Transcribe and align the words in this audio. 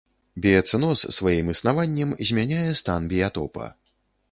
Біяцэноз 0.45 1.03
сваім 1.17 1.51
існаваннем 1.53 2.17
змяняе 2.31 2.65
стан 2.83 3.01
біятопа. 3.15 3.71